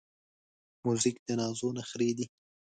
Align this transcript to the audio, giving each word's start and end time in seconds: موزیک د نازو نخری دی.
موزیک 0.85 1.15
د 1.27 1.29
نازو 1.39 1.69
نخری 1.77 2.09
دی. 2.17 2.25